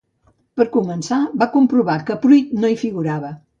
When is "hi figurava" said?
2.75-3.33